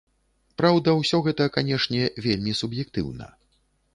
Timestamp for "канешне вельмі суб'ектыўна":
1.57-3.29